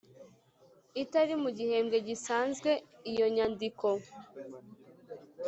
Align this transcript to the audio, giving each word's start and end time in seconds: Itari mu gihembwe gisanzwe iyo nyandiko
Itari 1.01 1.33
mu 1.43 1.49
gihembwe 1.57 1.97
gisanzwe 2.07 2.71
iyo 3.11 3.25
nyandiko 3.35 3.87